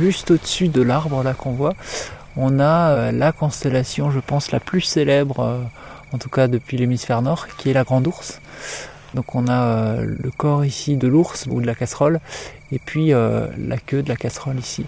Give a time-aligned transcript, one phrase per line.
[0.00, 1.74] juste au-dessus de l'arbre là qu'on voit,
[2.36, 5.62] on a euh, la constellation, je pense, la plus célèbre, euh,
[6.12, 8.40] en tout cas depuis l'hémisphère nord, qui est la Grande Ourse.
[9.12, 12.18] Donc on a euh, le corps ici de l'ours ou de la casserole,
[12.72, 14.86] et puis la queue de la casserole ici.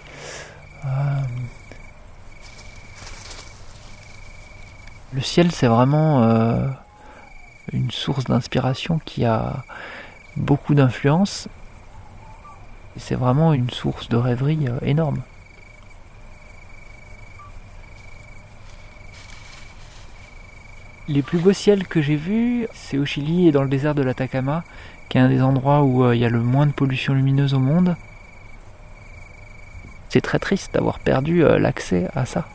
[5.13, 6.23] Le ciel, c'est vraiment
[7.73, 9.65] une source d'inspiration qui a
[10.37, 11.49] beaucoup d'influence.
[12.97, 15.21] C'est vraiment une source de rêverie énorme.
[21.09, 24.01] Les plus beaux ciels que j'ai vus, c'est au Chili et dans le désert de
[24.01, 24.63] l'Atacama,
[25.09, 27.53] qui est un des endroits où euh, il y a le moins de pollution lumineuse
[27.53, 27.97] au monde.
[30.07, 32.47] C'est très triste d'avoir perdu euh, l'accès à ça.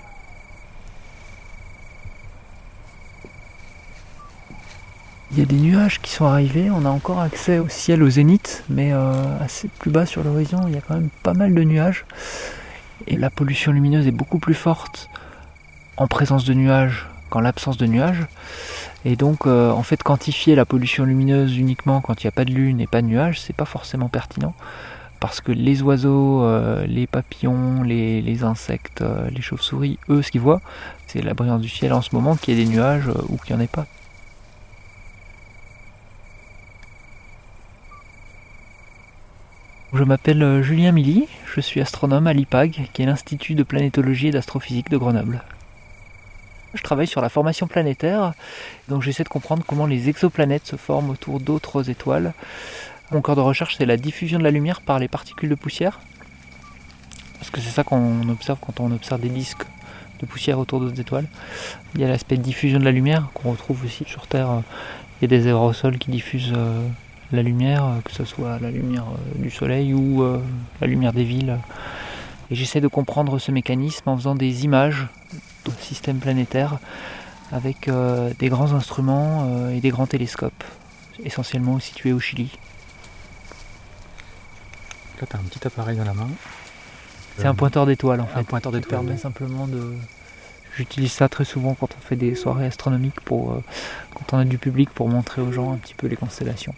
[5.31, 8.09] Il y a des nuages qui sont arrivés, on a encore accès au ciel au
[8.09, 11.55] zénith, mais euh, assez plus bas sur l'horizon, il y a quand même pas mal
[11.55, 12.07] de nuages.
[13.07, 15.11] Et la pollution lumineuse est beaucoup plus forte
[15.99, 18.27] en présence de nuages qu'en l'absence de nuages.
[19.05, 22.45] Et donc, euh, en fait, quantifier la pollution lumineuse uniquement quand il n'y a pas
[22.45, 24.55] de lune et pas de nuages, c'est pas forcément pertinent.
[25.21, 30.41] Parce que les oiseaux, euh, les papillons, les, insectes, euh, les chauves-souris, eux, ce qu'ils
[30.41, 30.61] voient,
[31.07, 33.55] c'est la brillance du ciel en ce moment, qu'il y ait des nuages ou qu'il
[33.55, 33.87] n'y en ait pas.
[39.95, 44.31] Je m'appelle Julien Milly, je suis astronome à l'IPAG, qui est l'Institut de planétologie et
[44.31, 45.43] d'astrophysique de Grenoble.
[46.75, 48.35] Je travaille sur la formation planétaire,
[48.89, 52.35] donc j'essaie de comprendre comment les exoplanètes se forment autour d'autres étoiles.
[53.13, 56.01] Mon corps de recherche, c'est la diffusion de la lumière par les particules de poussière.
[57.39, 59.65] Parce que c'est ça qu'on observe quand on observe des disques
[60.21, 61.29] de poussière autour d'autres étoiles.
[61.95, 64.63] Il y a l'aspect diffusion de la lumière qu'on retrouve aussi sur Terre.
[65.21, 66.87] Il y a des aérosols qui diffusent euh,
[67.33, 70.41] la lumière, que ce soit la lumière euh, du soleil ou euh,
[70.81, 71.59] la lumière des villes.
[72.51, 75.09] Et j'essaie de comprendre ce mécanisme en faisant des images
[75.81, 76.79] système planétaire
[77.53, 80.65] avec euh, des grands instruments euh, et des grands télescopes,
[81.25, 82.59] essentiellement situés au Chili.
[85.21, 86.29] Là, tu as un petit appareil dans la main.
[87.37, 88.39] C'est un pointeur d'étoiles en fait.
[88.39, 89.01] Un pointeur d'étoiles.
[89.01, 89.95] permet simplement de.
[90.77, 93.65] J'utilise ça très souvent quand on fait des soirées astronomiques, pour, euh,
[94.15, 96.75] quand on a du public, pour montrer aux gens un petit peu les constellations.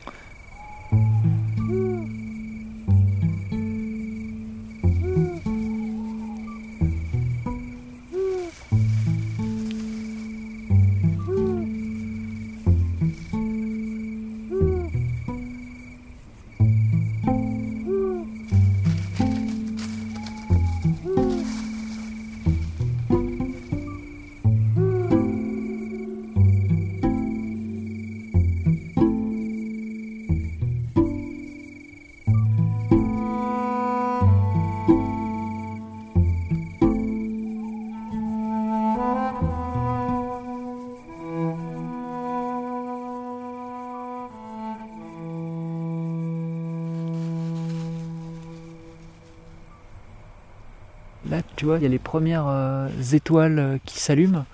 [51.65, 54.45] Vois, il y a les premières euh, étoiles euh, qui s'allument.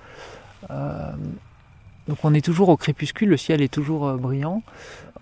[0.71, 1.13] Euh,
[2.09, 4.63] donc on est toujours au crépuscule, le ciel est toujours brillant.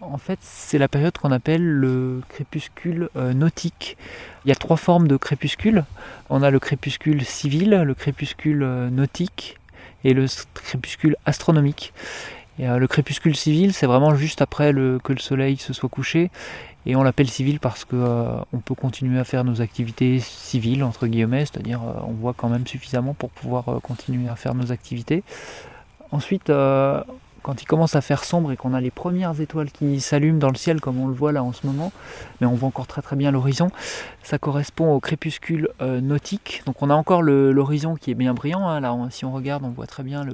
[0.00, 3.96] En fait, c'est la période qu'on appelle le crépuscule nautique.
[4.44, 5.84] Il y a trois formes de crépuscule.
[6.28, 9.56] On a le crépuscule civil, le crépuscule nautique
[10.02, 11.94] et le crépuscule astronomique.
[12.58, 16.30] le crépuscule civil, c'est vraiment juste après que le soleil se soit couché
[16.86, 20.84] et on l'appelle civil parce que euh, on peut continuer à faire nos activités civiles
[20.84, 24.54] entre guillemets, c'est-à-dire euh, on voit quand même suffisamment pour pouvoir euh, continuer à faire
[24.54, 25.22] nos activités.
[26.12, 30.38] Ensuite, quand il commence à faire sombre et qu'on a les premières étoiles qui s'allument
[30.38, 31.90] dans le ciel comme on le voit là en ce moment,
[32.40, 33.72] mais on voit encore très très bien l'horizon,
[34.22, 36.62] ça correspond au crépuscule nautique.
[36.66, 38.68] Donc on a encore l'horizon qui est bien brillant.
[38.68, 38.78] Hein.
[38.78, 40.24] Là, si on regarde, on voit très bien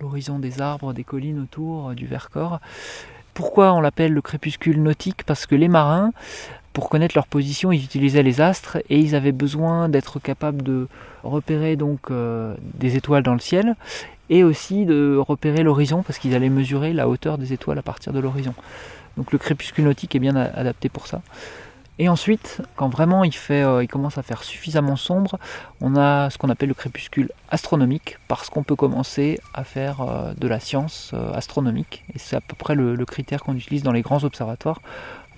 [0.00, 2.58] l'horizon des arbres, des collines autour, du Vercors.
[3.34, 6.12] Pourquoi on l'appelle le crépuscule nautique Parce que les marins,
[6.72, 10.88] pour connaître leur position, ils utilisaient les astres et ils avaient besoin d'être capables de
[11.22, 13.74] repérer donc euh, des étoiles dans le ciel
[14.30, 18.12] et aussi de repérer l'horizon parce qu'ils allaient mesurer la hauteur des étoiles à partir
[18.12, 18.54] de l'horizon.
[19.16, 21.20] Donc le crépuscule nautique est bien adapté pour ça.
[22.02, 25.38] Et ensuite, quand vraiment il, fait, euh, il commence à faire suffisamment sombre,
[25.80, 30.34] on a ce qu'on appelle le crépuscule astronomique, parce qu'on peut commencer à faire euh,
[30.36, 32.02] de la science euh, astronomique.
[32.12, 34.80] Et c'est à peu près le, critère qu'on utilise dans les grands observatoires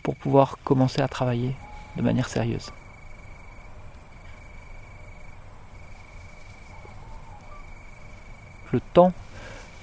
[0.02, 1.55] pour pouvoir commencer à travailler
[1.99, 2.72] de manière sérieuse.
[8.72, 9.12] Le temps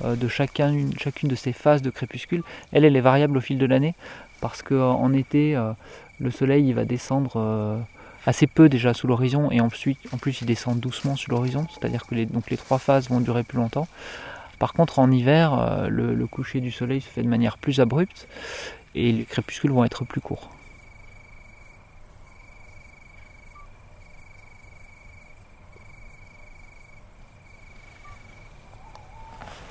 [0.04, 2.42] de chacune, chacune de ces phases de crépuscule,
[2.72, 3.94] elle, elle est variable au fil de l'année,
[4.40, 5.56] parce qu'en été,
[6.22, 7.78] le soleil il va descendre euh,
[8.26, 12.06] assez peu déjà sous l'horizon et ensuite en plus il descend doucement sous l'horizon, c'est-à-dire
[12.06, 13.88] que les, donc les trois phases vont durer plus longtemps.
[14.60, 18.28] Par contre en hiver, euh, le, coucher du soleil se fait de manière plus abrupte
[18.94, 20.50] et les crépuscules vont être plus courts.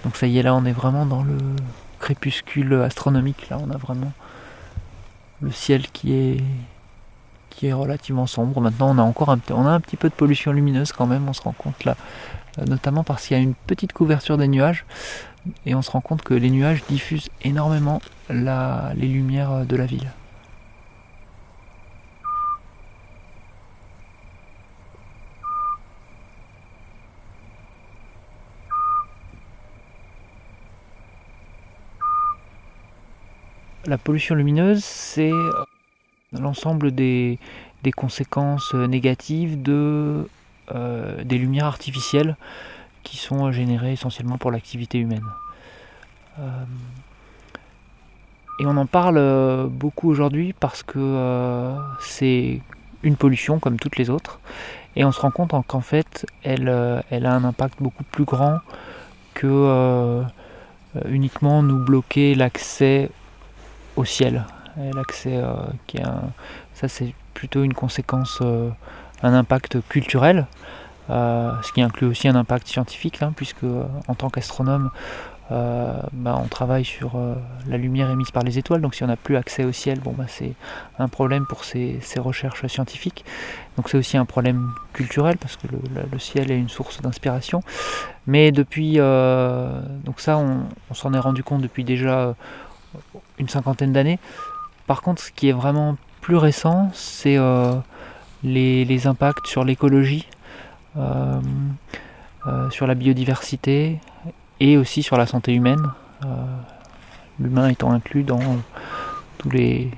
[0.03, 1.39] Donc ça y est là on est vraiment dans le
[2.01, 4.13] crépuscule astronomique, là on a vraiment
[5.43, 6.45] le ciel qui est
[7.51, 8.61] qui est relativement sombre.
[8.61, 11.53] Maintenant, on a encore un, petit peu de pollution lumineuse quand même, on se rend
[11.53, 11.97] compte là,
[12.59, 14.85] euh, notamment parce qu'il y a une petite couverture des nuages,
[15.67, 18.01] et on se rend compte que les nuages diffusent énormément
[18.31, 20.11] les lumières de la ville.
[33.91, 35.33] La pollution lumineuse, c'est
[36.33, 37.41] l'ensemble des,
[37.97, 40.29] conséquences négatives de,
[40.73, 42.37] euh, des lumières artificielles
[43.03, 45.25] qui sont générées essentiellement pour l'activité humaine.
[46.39, 46.63] Euh,
[48.61, 52.61] et on en parle beaucoup aujourd'hui parce que euh, c'est
[53.03, 54.39] une pollution comme toutes les autres.
[54.95, 56.69] Et on se rend compte qu'en fait, elle,
[57.11, 58.59] elle, a un impact beaucoup plus grand
[59.35, 60.23] que
[61.09, 63.11] uniquement nous bloquer l'accès
[64.01, 64.45] au ciel,
[64.95, 65.53] l'accès euh,
[65.87, 66.05] qui est
[66.75, 68.71] ça c'est plutôt une conséquence, euh,
[69.23, 70.47] un impact culturel,
[71.11, 73.65] euh, ce qui inclut aussi un impact scientifique, hein, puisque
[74.09, 74.91] en tant qu'astronome,
[75.51, 77.19] bah, on travaille sur
[77.67, 80.15] la lumière émise par les étoiles, donc si on n'a plus accès au ciel, bon,
[80.17, 80.53] bah, c'est
[81.01, 83.25] un problème pour ces, recherches scientifiques.
[83.77, 85.67] Donc c'est aussi un problème culturel, parce que
[86.13, 87.65] le, ciel est une source d'inspiration.
[88.29, 92.37] Mais depuis, donc ça, on s'en est rendu compte depuis déjà
[93.41, 94.19] une cinquantaine d'années.
[94.87, 97.75] Par contre, ce qui est vraiment plus récent, c'est euh,
[98.45, 100.27] les, impacts sur l'écologie,
[100.97, 101.41] euh,
[102.47, 103.99] euh, sur la biodiversité
[104.61, 105.91] et aussi sur la santé humaine.
[107.39, 108.41] L'humain étant inclus dans
[109.39, 109.91] tous les,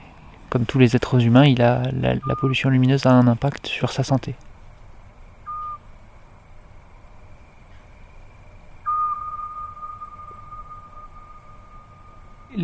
[0.49, 4.05] comme tous les êtres humains, il a la pollution lumineuse a un impact sur sa
[4.05, 4.37] santé.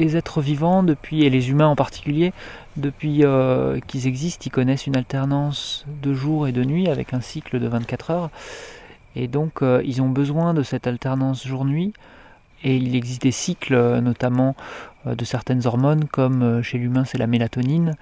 [0.09, 2.33] Les êtres vivants, depuis, et les humains en particulier,
[2.77, 7.21] depuis euh, qu'ils existent, ils connaissent une alternance de jour et de nuit avec un
[7.21, 8.31] cycle de 24 heures.
[9.17, 11.93] Et donc, euh, ils ont besoin de cette alternance jour-nuit.
[12.65, 14.57] Et il existe des cycles, euh, notamment
[15.05, 17.97] de certaines hormones, comme chez l'humain c'est la mélatonine,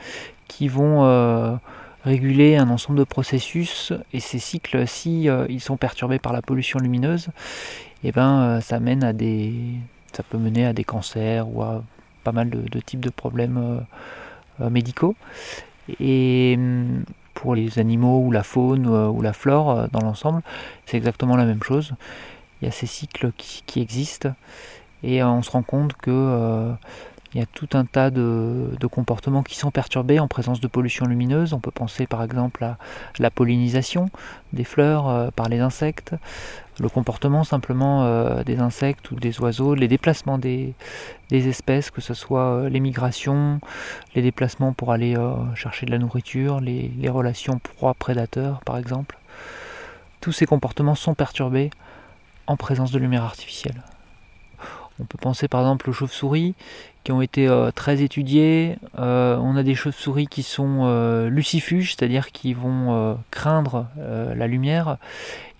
[0.48, 1.60] qui vont
[2.04, 3.92] réguler un ensemble de processus.
[4.12, 7.28] Et ces cycles, si ils sont perturbés par la pollution lumineuse,
[8.02, 9.52] et eh ben, ça mène à des,
[10.12, 11.82] ça peut mener à des cancers ou à
[12.26, 15.14] pas mal de, types de problèmes euh, euh, médicaux.
[16.00, 20.42] Et hum, pour les animaux ou la faune euh, ou, la flore dans l'ensemble,
[20.86, 21.92] c'est exactement la même chose.
[22.60, 24.34] Il y a ces cycles qui, existent
[25.04, 26.72] et on se rend compte que
[27.36, 31.04] il y a tout un tas de, comportements qui sont perturbés en présence de pollution
[31.06, 31.52] lumineuse.
[31.52, 32.78] On peut penser par exemple à
[33.18, 34.10] la pollinisation
[34.54, 36.14] des fleurs par les insectes,
[36.78, 40.74] le comportement simplement euh, des insectes ou des oiseaux, les déplacements des,
[41.30, 43.60] espèces, que ce soit euh, les migrations,
[44.14, 49.18] les déplacements pour aller euh, chercher de la nourriture, les, les relations proie-prédateur par exemple.
[50.20, 51.70] Tous ces comportements sont perturbés
[52.46, 53.82] en présence de lumière artificielle.
[54.98, 56.54] On peut penser par exemple aux chauves-souris
[57.06, 58.78] qui ont été euh, très étudiées.
[58.98, 64.96] Euh, on a des chauves-souris qui sont euh, lucifuges, c'est-à-dire qui vont craindre la lumière.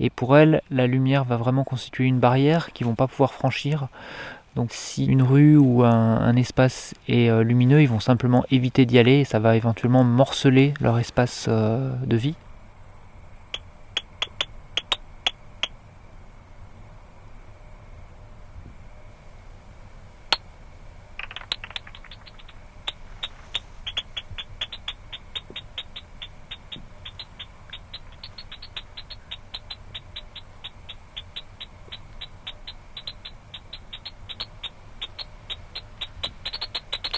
[0.00, 3.87] Et pour elles, la lumière va vraiment constituer une barrière qu'ils vont pas pouvoir franchir.
[4.57, 9.21] Donc si une rue ou un espace est lumineux, ils vont simplement éviter d'y aller
[9.21, 12.35] et ça va éventuellement morceler leur espace de vie.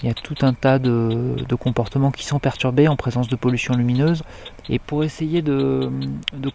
[0.01, 3.73] Il y a tout un tas de, comportements qui sont perturbés en présence de pollution
[3.73, 4.23] lumineuse.
[4.69, 5.89] Et pour essayer de,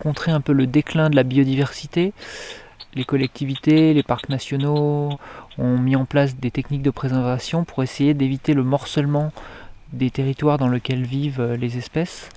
[0.01, 2.13] contrer un peu le déclin de la biodiversité,
[2.95, 5.19] les collectivités, les parcs nationaux
[5.59, 9.33] ont mis en place des techniques de préservation pour essayer d'éviter le morcellement
[9.93, 12.31] des territoires dans lesquels vivent les espèces.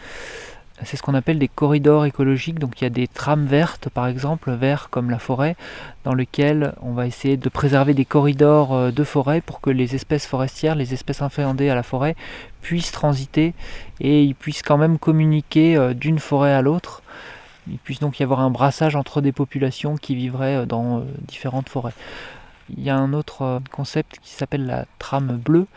[0.83, 2.59] C'est ce qu'on appelle des corridors écologiques.
[2.59, 5.55] Donc il y a des trames vertes, par exemple, verts comme la forêt,
[6.03, 9.95] dans lesquelles on va essayer de préserver des corridors euh, de forêt pour que les
[9.95, 12.15] espèces forestières, les espèces inféodées à la forêt,
[12.61, 13.53] puissent transiter
[13.99, 17.01] et ils puissent quand même communiquer euh, d'une forêt à l'autre.
[17.69, 21.69] Il puisse donc y avoir un brassage entre des populations qui vivraient euh, dans différentes
[21.69, 21.93] forêts.
[22.77, 25.67] Il y a un autre concept qui s'appelle la trame bleue,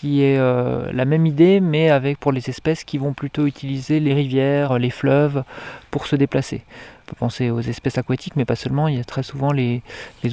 [0.00, 4.00] qui est euh, la même idée, mais avec pour les espèces qui vont plutôt utiliser
[4.00, 5.44] les rivières, les fleuves
[5.90, 6.62] pour se déplacer.
[7.06, 8.88] On peut penser aux espèces aquatiques, mais pas seulement.
[8.88, 9.82] Il y a très souvent les,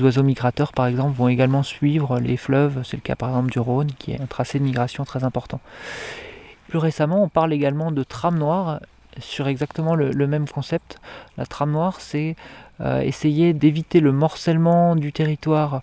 [0.01, 2.81] oiseaux migrateurs, par exemple, vont également suivre les fleuves.
[2.83, 5.59] C'est le cas par exemple du Rhône, qui est un tracé de migration très important.
[6.69, 8.79] Plus récemment, on parle également de trame noire
[9.19, 10.99] sur exactement le, même concept.
[11.37, 12.35] La trame noire, c'est
[12.79, 15.81] euh, essayer d'éviter le morcellement du territoire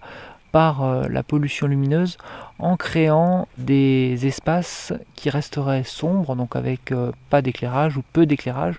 [0.52, 2.16] par euh, la pollution lumineuse
[2.58, 8.76] en créant des espaces qui resteraient sombres, donc avec euh, pas d'éclairage ou peu d'éclairage,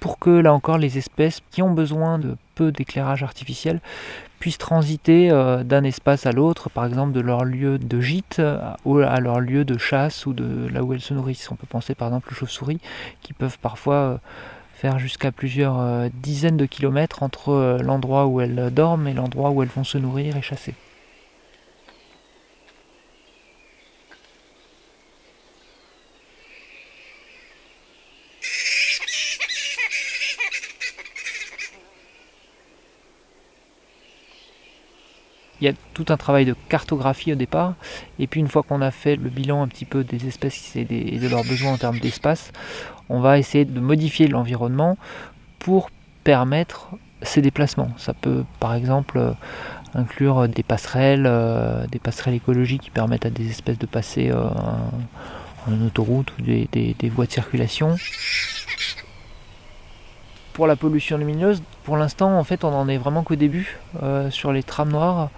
[0.00, 3.80] pour que là encore les espèces qui ont besoin de peu d'éclairage artificiel
[4.38, 8.42] puissent transiter euh, d'un espace à l'autre, par exemple de leur lieu de gîte
[8.84, 11.50] ou à leur lieu de chasse ou de là où elles se nourrissent.
[11.50, 12.80] On peut penser par exemple aux chauves-souris
[13.22, 14.20] qui peuvent parfois
[14.74, 19.70] faire jusqu'à plusieurs dizaines de kilomètres entre l'endroit où elles dorment et l'endroit où elles
[19.74, 20.74] vont se nourrir et chasser.
[35.64, 37.74] Il y a tout un travail de cartographie au départ,
[38.18, 40.84] et puis une fois qu'on a fait le bilan un petit peu des espèces et,
[40.84, 42.52] de leurs besoins en termes d'espace,
[43.08, 44.98] on va essayer de modifier l'environnement
[45.58, 45.90] pour
[46.22, 46.90] permettre
[47.22, 47.88] ces déplacements.
[47.96, 49.32] Ça peut par exemple euh,
[49.94, 54.44] inclure des passerelles, euh, des passerelles écologiques qui permettent à des espèces de passer euh,
[55.66, 57.96] en autoroute ou des, des voies de circulation
[60.54, 64.30] pour la pollution lumineuse, pour l'instant, en fait, on en est vraiment qu'au début euh,
[64.30, 65.30] sur les trames noires.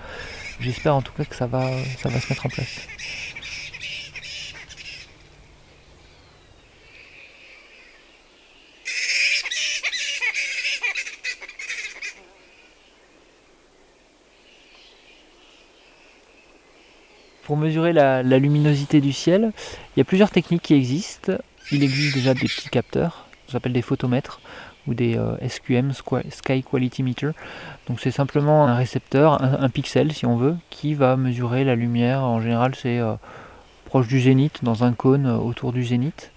[0.61, 1.65] J'espère en tout cas que ça va,
[1.99, 2.87] ça va se mettre en place.
[17.45, 19.53] Pour mesurer la, luminosité du ciel,
[19.95, 21.33] il y a plusieurs techniques qui existent.
[21.71, 24.41] Il existe déjà des petits capteurs, on s'appelle des photomètres,
[24.87, 27.31] ou des euh, SQM, Sky Quality Meter.
[27.89, 32.23] Donc c'est simplement un récepteur, un, pixel si on veut, qui va mesurer la lumière.
[32.23, 33.15] En général c'est euh,
[33.87, 36.31] proche du zénith, dans un cône euh, autour du zénith.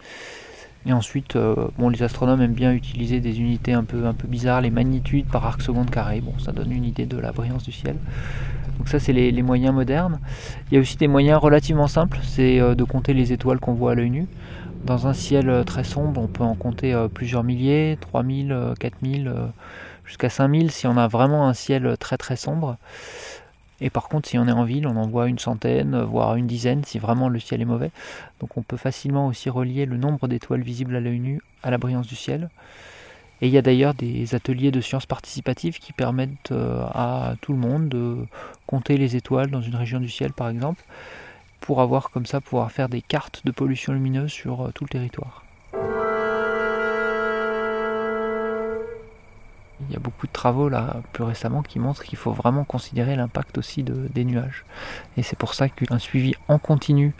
[0.85, 1.37] Et ensuite,
[1.77, 5.25] bon, les astronomes aiment bien utiliser des unités un peu, un peu bizarres, les magnitudes
[5.25, 6.21] par arc seconde carré.
[6.21, 7.97] Bon, ça donne une idée de la brillance du ciel.
[8.77, 10.19] Donc ça, c'est les, les, moyens modernes.
[10.71, 13.91] Il y a aussi des moyens relativement simples, c'est de compter les étoiles qu'on voit
[13.91, 14.27] à l'œil nu.
[14.83, 19.27] Dans un ciel euh, très sombre, on peut en compter euh, plusieurs milliers, 3000, 4000,
[19.27, 19.45] euh,
[20.05, 22.77] jusqu'à 5000 si on a vraiment un ciel très très sombre.
[23.81, 26.47] Et par contre, si on est en ville, on en voit une centaine, voire une
[26.47, 27.91] dizaine, si vraiment le ciel est mauvais.
[28.39, 31.77] Donc on peut facilement aussi relier le nombre d'étoiles visibles à l'œil nu à la
[31.77, 32.49] brillance du ciel.
[33.41, 36.51] Et il y a d'ailleurs des ateliers de sciences participatives qui permettent
[36.93, 38.17] à tout le monde de
[38.67, 40.83] compter les étoiles dans une région du ciel, par exemple
[41.59, 44.89] pour avoir comme ça pouvoir faire des cartes de pollution lumineuse sur euh, tout le
[44.89, 45.43] territoire.
[49.87, 53.15] Il y a beaucoup de travaux là plus récemment qui montrent qu'il faut vraiment considérer
[53.15, 54.65] l'impact aussi des nuages.
[55.17, 57.13] Et c'est pour ça qu'un suivi en continu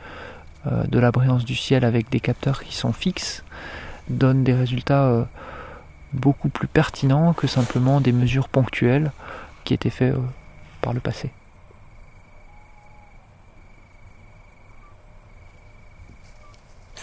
[0.67, 3.43] euh, de la brillance du ciel avec des capteurs qui sont fixes
[4.09, 5.23] donne des résultats euh,
[6.13, 9.11] beaucoup plus pertinents que simplement des mesures ponctuelles
[9.63, 10.15] qui étaient faites
[10.81, 11.31] par le passé.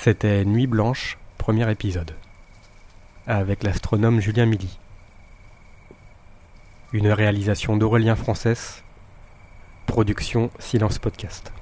[0.07, 2.13] C'était Nuit Blanche, premier épisode,
[3.27, 4.79] avec l'astronome Julien Milly.
[6.93, 8.85] Une réalisation d'Aurélien Française,
[9.87, 11.53] production Silence Podcast.